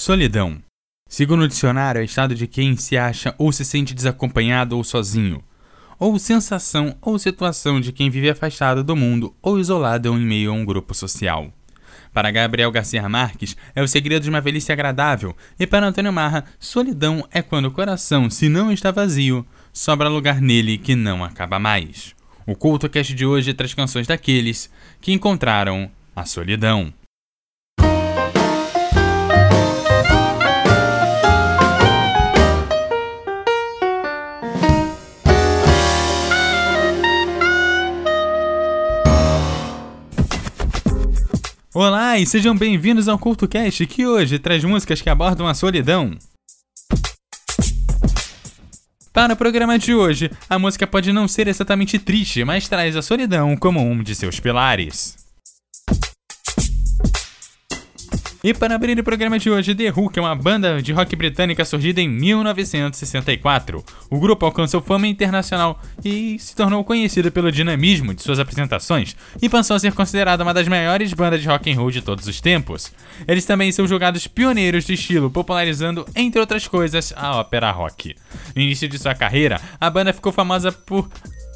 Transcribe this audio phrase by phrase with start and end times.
[0.00, 0.62] Solidão.
[1.06, 5.44] Segundo o dicionário, é estado de quem se acha ou se sente desacompanhado ou sozinho,
[5.98, 10.54] ou sensação ou situação de quem vive afastado do mundo ou isolado em meio a
[10.54, 11.52] um grupo social.
[12.14, 16.46] Para Gabriel Garcia Marques, é o segredo de uma velhice agradável, e para Antônio Marra,
[16.58, 21.58] solidão é quando o coração, se não está vazio, sobra lugar nele que não acaba
[21.58, 22.14] mais.
[22.46, 26.90] O CultoCast de hoje traz canções daqueles que encontraram a solidão.
[41.72, 46.18] Olá e sejam bem-vindos ao CultoCast que hoje traz músicas que abordam a solidão.
[49.12, 53.02] Para o programa de hoje, a música pode não ser exatamente triste, mas traz a
[53.02, 55.19] solidão como um de seus pilares.
[58.42, 61.14] E para abrir o programa de hoje, The Who, que é uma banda de rock
[61.14, 63.84] britânica surgida em 1964.
[64.08, 69.48] O grupo alcançou fama internacional e se tornou conhecido pelo dinamismo de suas apresentações e
[69.48, 72.40] passou a ser considerada uma das maiores bandas de rock and roll de todos os
[72.40, 72.90] tempos.
[73.28, 78.16] Eles também são julgados pioneiros do estilo, popularizando, entre outras coisas, a ópera rock.
[78.56, 81.10] No início de sua carreira, a banda ficou famosa por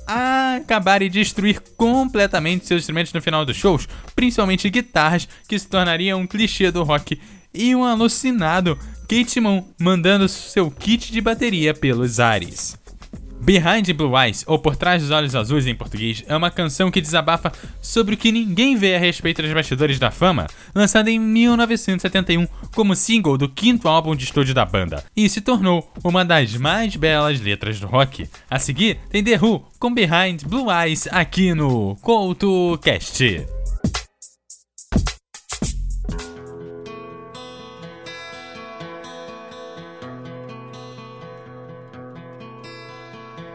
[0.07, 6.21] acabar e destruir completamente seus instrumentos no final dos shows, principalmente guitarras, que se tornariam
[6.21, 7.21] um clichê do rock,
[7.53, 12.77] e um alucinado Kate Moon mandando seu kit de bateria pelos ares.
[13.45, 16.99] Behind Blue Eyes, ou Por Trás dos Olhos Azuis em português, é uma canção que
[16.99, 22.49] desabafa sobre o que ninguém vê a respeito dos bastidores da fama, lançada em 1971
[22.75, 26.97] como single do quinto álbum de estúdio da banda, e se tornou uma das mais
[26.97, 28.27] belas letras do rock.
[28.49, 33.54] A seguir, tem The Who com Behind Blue Eyes aqui no CoutoCast.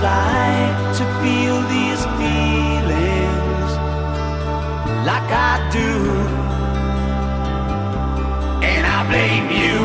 [0.00, 3.70] Like to feel these feelings
[5.06, 5.92] like I do.
[8.62, 9.78] And I blame you.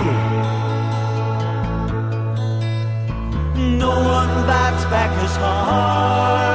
[3.80, 6.53] No one bites back as hard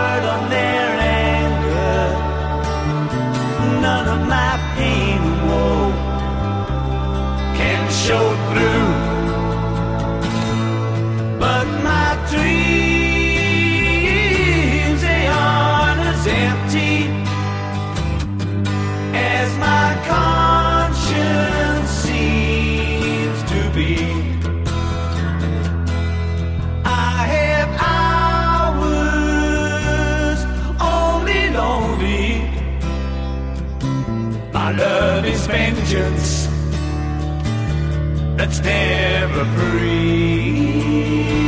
[38.63, 41.48] never free.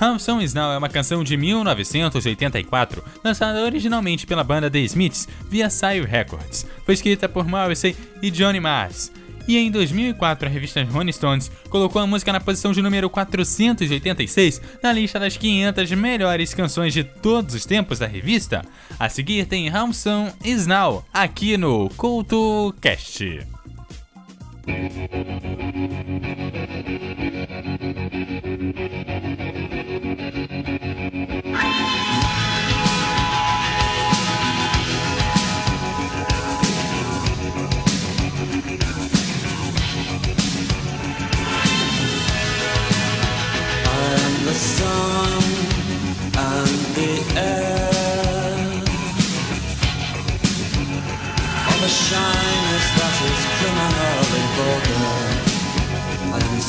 [0.00, 6.06] Hanson Snow é uma canção de 1984, lançada originalmente pela banda The Smiths via Sire
[6.06, 6.66] Records.
[6.86, 9.12] Foi escrita por Morrissey e Johnny Marrs.
[9.46, 14.62] E em 2004, a revista Rolling Stones colocou a música na posição de número 486
[14.82, 18.64] na lista das 500 melhores canções de todos os tempos da revista.
[18.98, 23.40] A seguir tem Hanson Snow aqui no CultoCast.
[29.10, 29.59] I'm
[44.50, 45.42] the sun
[46.36, 47.90] and the air
[51.70, 55.14] of a shyness that is criminally vulgar.
[56.34, 56.64] I am the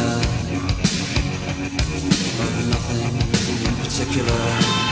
[0.00, 0.20] air
[2.42, 3.16] of nothing
[3.66, 4.86] in particular.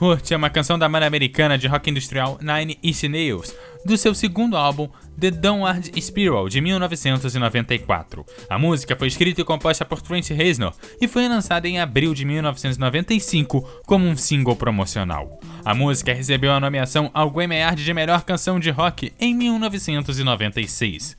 [0.00, 3.54] Hurt é uma canção da banda americana de rock industrial Nine Inch Nails,
[3.84, 4.88] do seu segundo álbum
[5.20, 8.24] The Downward Spiral de 1994.
[8.48, 12.24] A música foi escrita e composta por Trent Reznor e foi lançada em abril de
[12.24, 15.38] 1995 como um single promocional.
[15.62, 21.14] A música recebeu a nomeação ao Grammy de melhor canção de rock em 1996.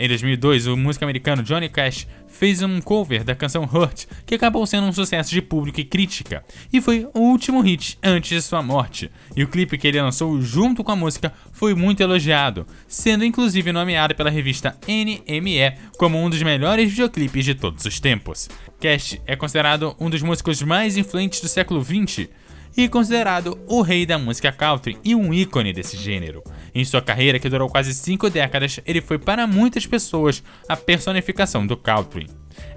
[0.00, 4.64] Em 2002, o músico americano Johnny Cash fez um cover da canção Hurt, que acabou
[4.64, 8.62] sendo um sucesso de público e crítica, e foi o último hit antes de sua
[8.62, 9.10] morte.
[9.34, 13.72] E o clipe que ele lançou junto com a música foi muito elogiado, sendo inclusive
[13.72, 18.48] nomeado pela revista NME como um dos melhores videoclipes de todos os tempos.
[18.80, 22.28] Cash é considerado um dos músicos mais influentes do século XX
[22.76, 26.42] e considerado o rei da música country e um ícone desse gênero.
[26.74, 31.66] Em sua carreira, que durou quase cinco décadas, ele foi para muitas pessoas a personificação
[31.66, 32.26] do country.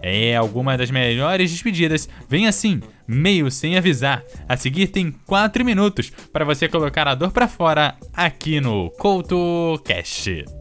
[0.02, 4.24] É alguma das melhores despedidas, vem assim, meio sem avisar.
[4.48, 9.82] A seguir tem 4 minutos para você colocar a dor para fora aqui no Couto
[9.84, 10.61] Cast.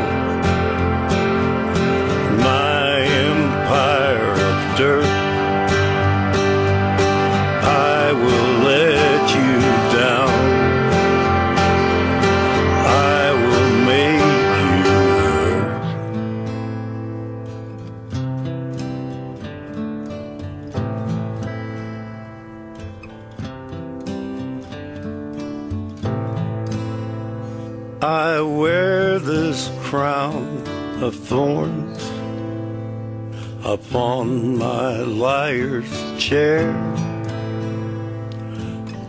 [36.31, 36.71] Chair,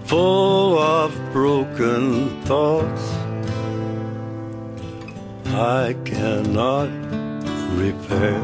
[0.07, 3.05] full of broken thoughts
[5.47, 6.91] I cannot
[7.79, 8.43] repair.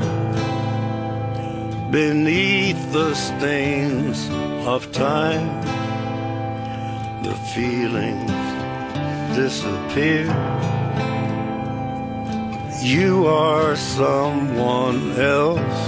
[1.91, 4.29] Beneath the stains
[4.65, 5.49] of time,
[7.25, 8.31] the feelings
[9.35, 10.27] disappear.
[12.81, 15.88] You are someone else.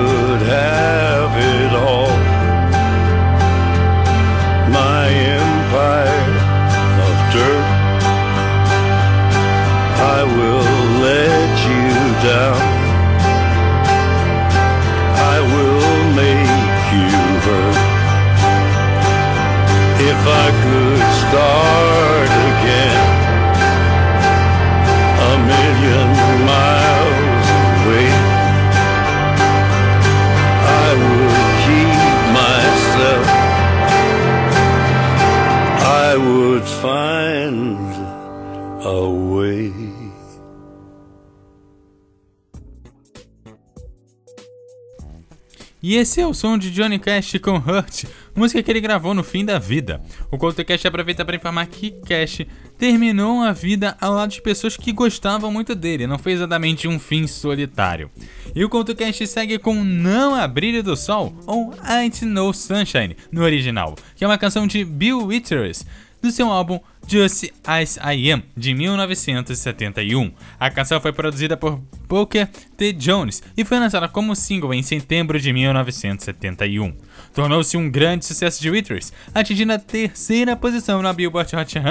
[46.01, 49.45] esse é o som de Johnny Cash com Hurt, música que ele gravou no fim
[49.45, 50.01] da vida.
[50.31, 52.41] O CoutoCast aproveita para informar que Cash
[52.75, 56.97] terminou a vida ao lado de pessoas que gostavam muito dele, não foi exatamente um
[56.97, 58.09] fim solitário.
[58.55, 63.43] E o CoutoCast segue com Não a Brilho do Sol, ou Ain't No Sunshine, no
[63.43, 65.85] original, que é uma canção de Bill Withers,
[66.19, 66.79] do seu álbum
[67.11, 70.31] Just As I Am, de 1971.
[70.57, 72.47] A canção foi produzida por Booker
[72.77, 72.93] T.
[72.93, 76.95] Jones e foi lançada como single em setembro de 1971.
[77.33, 81.83] Tornou-se um grande sucesso de Withers, atingindo a terceira posição na Billboard Hot 100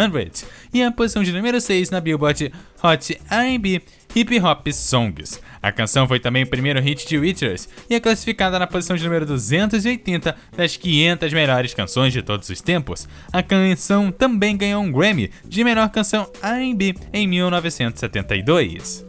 [0.73, 2.51] e a posição de número 6 na Billboard
[2.83, 3.83] Hot R&B
[4.15, 5.41] Hip Hop Songs.
[5.63, 9.05] A canção foi também o primeiro hit de Withers e é classificada na posição de
[9.05, 13.09] número 280 das 500 melhores canções de todos os tempos.
[13.33, 19.07] A canção também ganhou um Grammy de melhor canção R&B em 1972.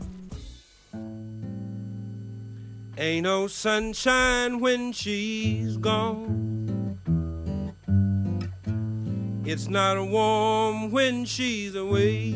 [2.98, 7.00] Ain't no sunshine when she's gone.
[9.44, 12.36] It's not warm when she's away.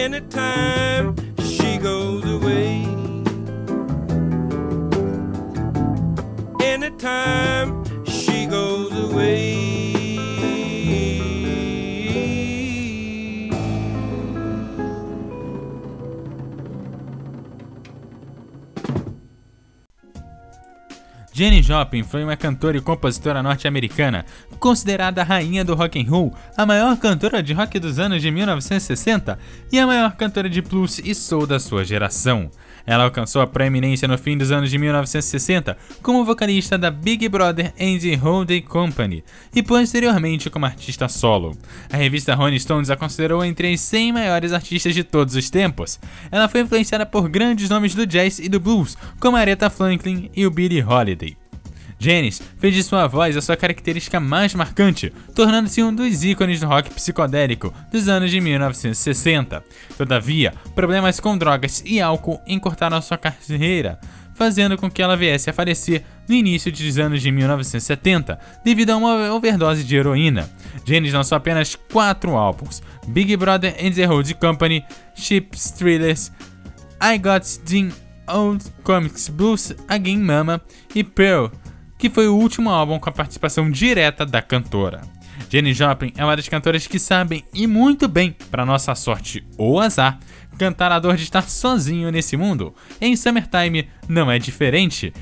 [0.00, 2.86] Anytime she goes away.
[6.62, 7.79] Anytime
[21.40, 24.26] Jenny Joplin foi uma cantora e compositora norte-americana,
[24.58, 28.30] considerada a rainha do rock and roll, a maior cantora de rock dos anos de
[28.30, 29.38] 1960
[29.72, 32.50] e a maior cantora de blues e soul da sua geração.
[32.86, 37.72] Ela alcançou a proeminência no fim dos anos de 1960 como vocalista da Big Brother
[37.80, 39.24] and Holding Company
[39.54, 41.56] e posteriormente como artista solo.
[41.90, 45.98] A revista Rolling Stones a considerou entre as 100 maiores artistas de todos os tempos.
[46.30, 50.46] Ela foi influenciada por grandes nomes do jazz e do blues, como Aretha Franklin e
[50.46, 51.29] o Billie Holiday.
[52.00, 56.66] Janis fez de sua voz a sua característica mais marcante, tornando-se um dos ícones do
[56.66, 59.62] rock psicodélico dos anos de 1960.
[59.98, 64.00] Todavia, problemas com drogas e álcool encurtaram sua carreira,
[64.34, 68.96] fazendo com que ela viesse a falecer no início dos anos de 1970 devido a
[68.96, 70.48] uma overdose de heroína.
[70.86, 74.82] Janis lançou apenas quatro álbuns: Big Brother and the Holding Company,
[75.14, 76.32] Chips Thrillers,
[77.02, 77.90] I Got the
[78.26, 80.60] Old Comics Blues Again Mama
[80.94, 81.50] e Pearl,
[82.00, 85.02] que foi o último álbum com a participação direta da cantora.
[85.50, 89.78] Jenny Joplin é uma das cantoras que sabem, e muito bem, para nossa sorte ou
[89.78, 90.18] azar,
[90.58, 92.74] cantar a dor de estar sozinho nesse mundo.
[93.00, 95.12] Em Summertime não é diferente.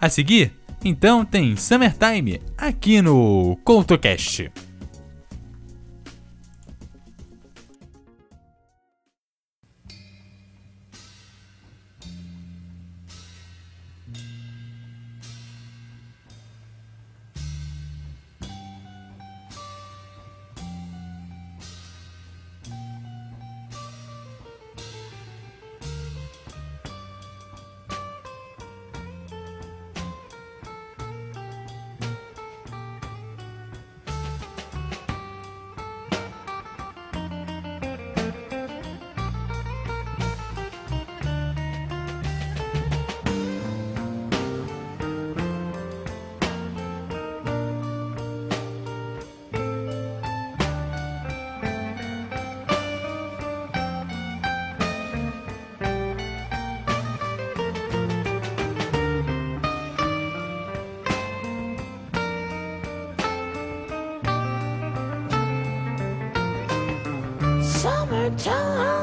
[0.00, 0.52] A seguir,
[0.82, 4.50] então tem Summertime aqui no CoutoCast.
[68.36, 68.95] 骄傲。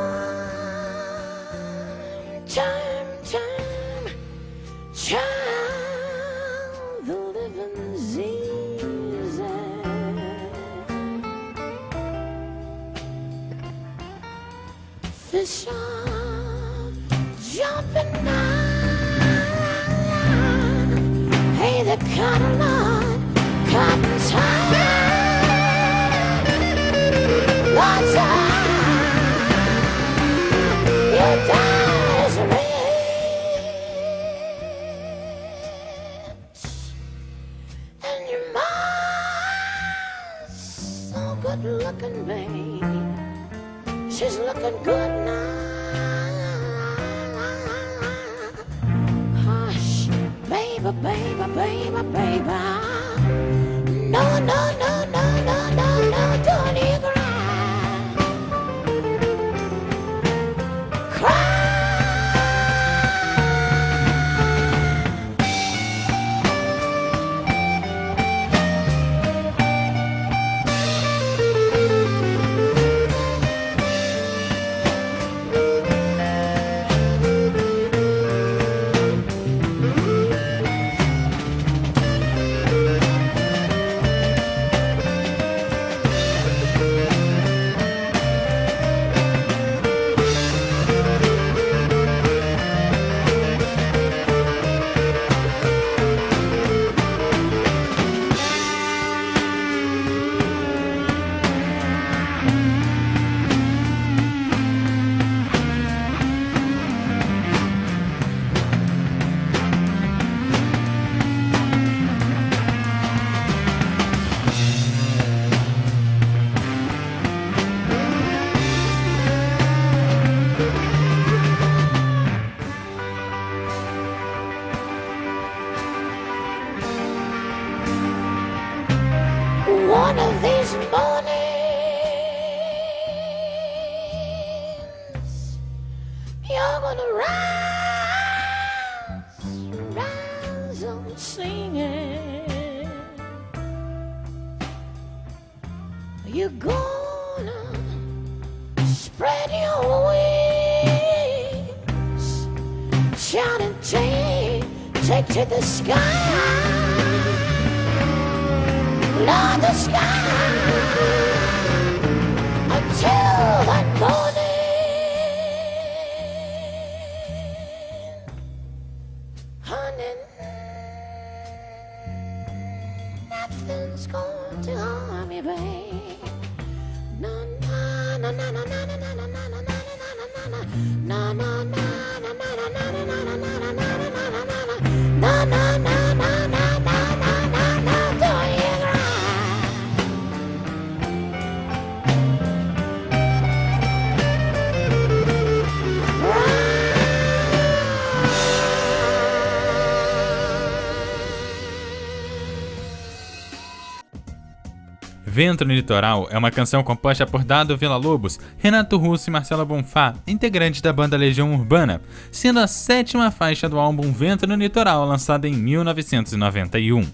[205.34, 210.14] Vento no Litoral é uma canção composta por Dado Villa-Lobos, Renato Russo e Marcela Bonfá,
[210.28, 215.48] integrantes da banda Legião Urbana, sendo a sétima faixa do álbum Vento no Litoral, lançada
[215.48, 217.08] em 1991.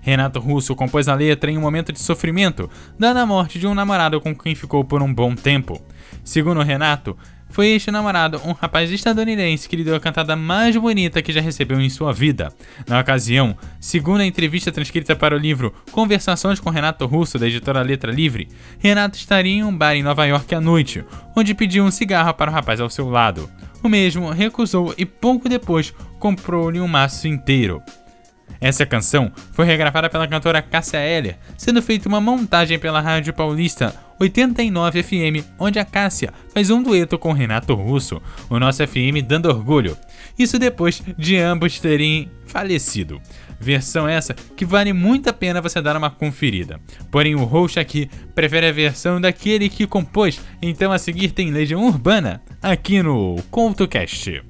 [0.00, 3.74] Renato Russo compôs a letra em um momento de sofrimento, dada a morte de um
[3.74, 5.78] namorado com quem ficou por um bom tempo.
[6.24, 7.18] Segundo Renato,
[7.50, 11.40] foi este namorado, um rapaz estadunidense que lhe deu a cantada mais bonita que já
[11.40, 12.52] recebeu em sua vida.
[12.86, 17.82] Na ocasião, segundo a entrevista transcrita para o livro Conversações com Renato Russo, da editora
[17.82, 21.04] Letra Livre, Renato estaria em um bar em Nova York à noite,
[21.36, 23.50] onde pediu um cigarro para o rapaz ao seu lado.
[23.82, 27.82] O mesmo recusou e pouco depois comprou-lhe um maço inteiro.
[28.60, 33.94] Essa canção foi regravada pela cantora Cássia Eller, sendo feita uma montagem pela Rádio Paulista
[34.18, 39.48] 89 FM, onde a Cássia faz um dueto com Renato Russo, o nosso FM dando
[39.48, 39.96] orgulho.
[40.38, 43.20] Isso depois de ambos terem falecido.
[43.60, 46.80] Versão essa que vale muito a pena você dar uma conferida.
[47.10, 51.84] Porém, o host aqui prefere a versão daquele que compôs, então a seguir tem Legião
[51.84, 54.42] Urbana, aqui no CoutoCast.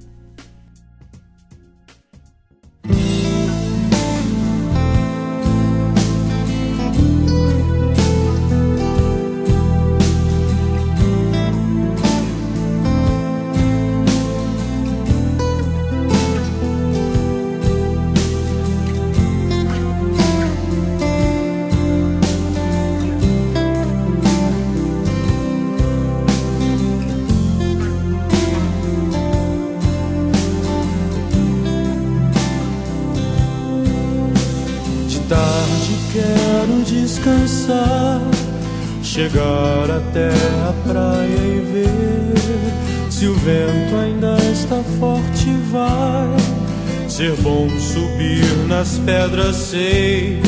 [45.71, 50.41] Vai ser bom subir nas pedras, sei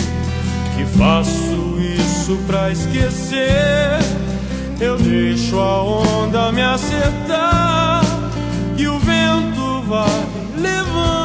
[0.75, 3.99] que faço isso pra esquecer.
[4.79, 8.01] Eu deixo a onda me acertar
[8.77, 10.25] e o vento vai
[10.57, 11.20] levando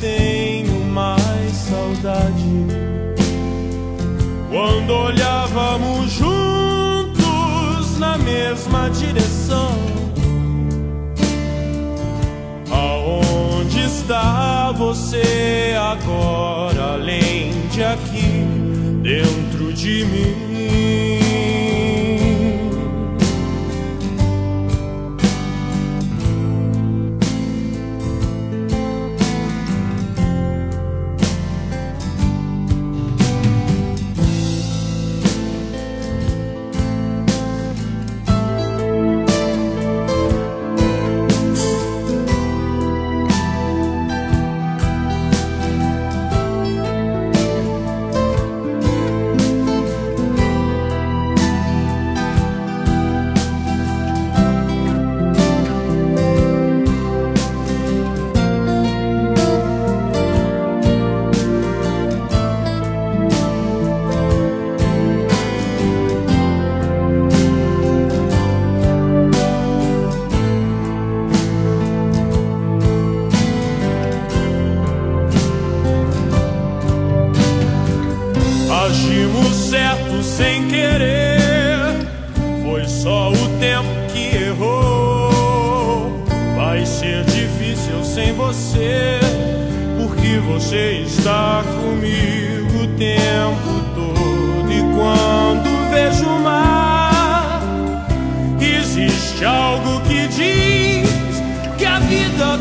[0.00, 2.84] tenho mais saudade.
[4.50, 9.74] Quando olhávamos juntos na mesma direção.
[12.70, 18.44] Aonde está você agora, além de aqui,
[19.02, 20.43] dentro de mim?
[88.44, 89.20] Você.
[89.98, 94.70] Porque você está comigo o tempo todo.
[94.70, 97.62] E quando vejo o mar,
[98.60, 101.08] existe algo que diz
[101.78, 102.58] que a vida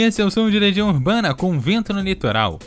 [0.00, 2.60] Esse é o som de Legião Urbana com Vento no Litoral.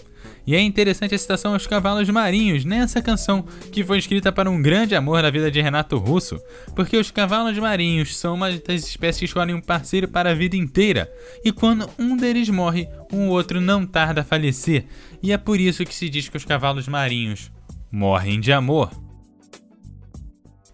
[0.45, 4.61] E é interessante a citação aos cavalos marinhos nessa canção, que foi escrita para um
[4.61, 6.41] grande amor da vida de Renato Russo,
[6.75, 10.57] porque os cavalos marinhos são uma das espécies que escolhem um parceiro para a vida
[10.57, 11.09] inteira,
[11.41, 14.83] e quando um deles morre, um outro não tarda a falecer,
[15.23, 17.49] e é por isso que se diz que os cavalos marinhos
[17.89, 18.91] morrem de amor.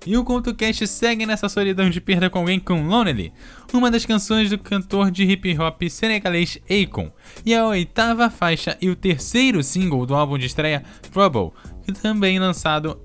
[0.08, 3.34] E o CoutoCast segue nessa solidão de perda com alguém com Lonely,
[3.74, 7.12] uma das canções do cantor de hip hop senegalês Akon,
[7.46, 10.82] e a oitava faixa e o terceiro single do álbum de estreia
[11.12, 11.52] Trouble,
[12.02, 12.98] também lançado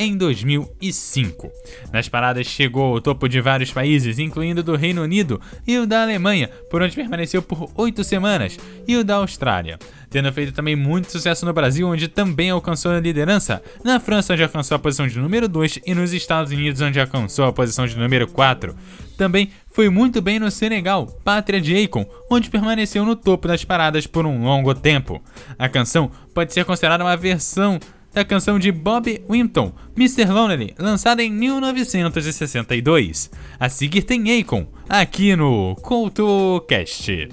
[0.00, 1.52] em 2005.
[1.92, 6.02] Nas paradas chegou ao topo de vários países, incluindo do Reino Unido e o da
[6.02, 9.78] Alemanha, por onde permaneceu por oito semanas, e o da Austrália.
[10.08, 14.42] Tendo feito também muito sucesso no Brasil, onde também alcançou a liderança, na França, onde
[14.42, 17.96] alcançou a posição de número 2, e nos Estados Unidos, onde alcançou a posição de
[17.96, 18.74] número 4.
[19.18, 24.06] Também foi muito bem no Senegal, pátria de Akon, onde permaneceu no topo das paradas
[24.06, 25.22] por um longo tempo.
[25.58, 27.78] A canção pode ser considerada uma versão
[28.12, 30.26] da canção de Bob Winton, Mr.
[30.26, 33.30] Lonely, lançada em 1962.
[33.58, 37.28] A seguir tem Akon, aqui no CoutoCast.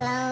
[0.00, 0.31] Lonely,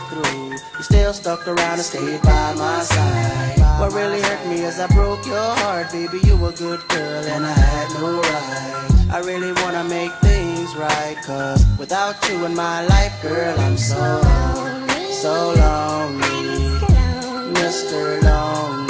[0.00, 3.58] I put you through, you still stuck around and stayed by my side.
[3.80, 6.20] What really hurt me is I broke your heart, baby.
[6.24, 9.10] You were a good girl and I had no right.
[9.12, 14.22] I really wanna make things right, cause without you in my life, girl, I'm so,
[15.10, 16.78] so lonely.
[17.54, 18.22] Mr.
[18.22, 18.89] Lonely.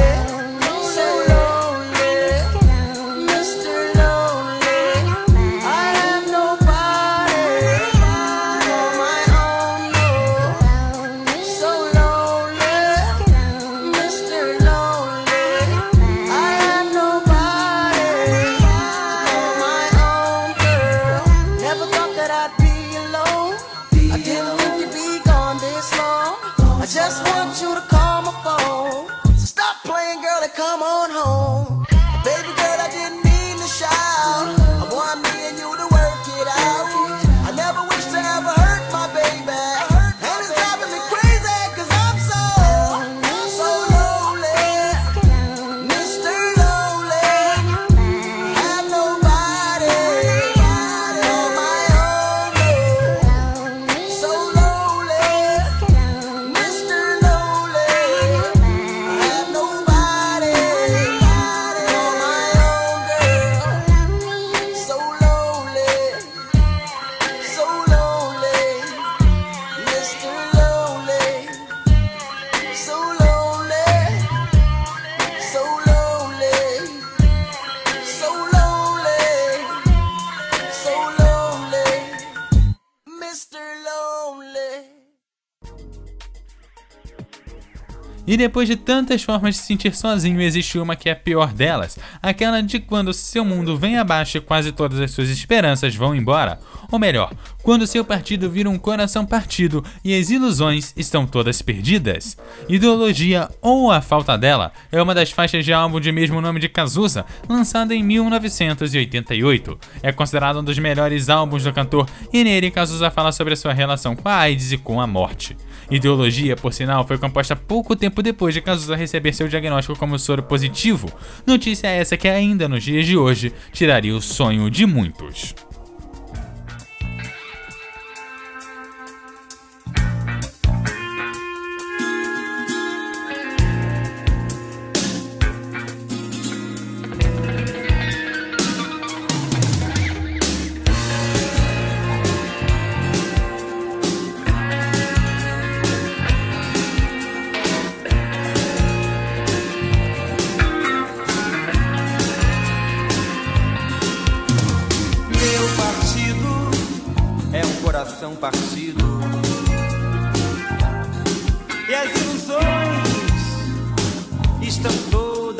[88.27, 91.51] E depois de tantas formas de se sentir sozinho, existe uma que é a pior
[91.51, 96.15] delas, aquela de quando seu mundo vem abaixo e quase todas as suas esperanças vão
[96.15, 96.59] embora.
[96.91, 102.37] Ou melhor, quando seu partido vira um coração partido e as ilusões estão todas perdidas.
[102.67, 106.69] Ideologia ou a falta dela é uma das faixas de álbum de mesmo nome de
[106.69, 109.79] Cazuza, lançada em 1988.
[110.03, 113.73] É considerado um dos melhores álbuns do cantor e nele Cazuza fala sobre a sua
[113.73, 115.55] relação com a AIDS e com a morte.
[115.89, 120.43] Ideologia, por sinal, foi composta pouco tempo depois de Cazuza receber seu diagnóstico como soro
[120.43, 121.11] positivo.
[121.45, 125.55] Notícia essa que ainda nos dias de hoje tiraria o sonho de muitos.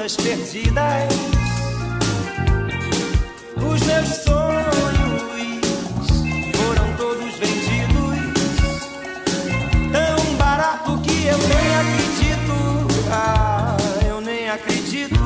[0.02, 1.14] Todas perdidas.
[3.58, 5.22] Os meus sonhos
[6.56, 8.18] foram todos vendidos.
[9.92, 12.88] Tão barato que eu nem acredito.
[13.12, 13.78] Ah,
[14.08, 15.20] eu nem acredito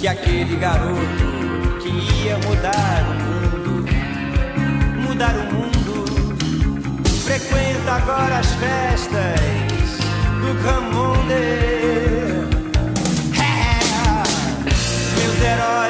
[0.00, 1.00] que aquele garoto
[1.82, 1.88] que
[2.24, 3.84] ia mudar o mundo,
[5.08, 6.04] mudar o mundo,
[7.24, 9.59] frequenta agora as festas
[10.50, 11.34] do Camonde.
[13.38, 13.72] É,
[15.16, 15.89] meus heróis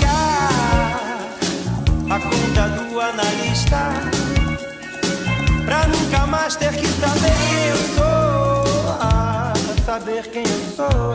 [0.00, 1.28] pagar
[2.08, 3.92] a conta do analista
[5.64, 8.96] pra nunca mais ter que saber quem eu sou.
[9.00, 9.52] Ah,
[9.84, 11.14] saber quem eu sou.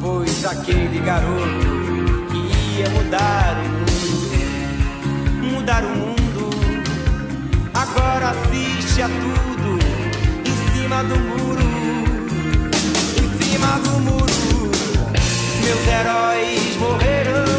[0.00, 1.66] Pois aquele garoto
[2.30, 6.50] que ia mudar o mundo, mudar o mundo,
[7.74, 9.78] agora assiste a tudo
[10.44, 11.68] em cima do muro,
[13.16, 14.57] em cima do muro.
[15.68, 17.57] Meus heróis morreram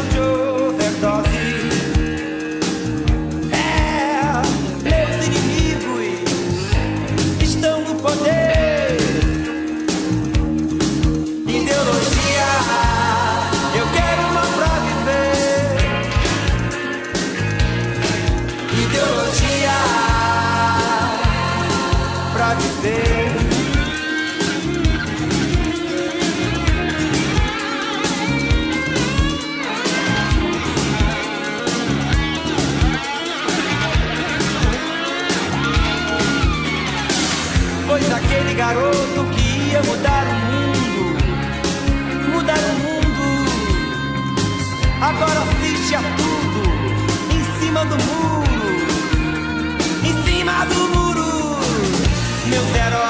[38.60, 41.16] garoto que ia mudar o mundo,
[42.30, 43.24] mudar o mundo,
[45.00, 46.62] agora assiste a tudo
[47.34, 48.44] em cima do muro,
[50.04, 51.30] em cima do muro.
[52.50, 53.09] Meus heróis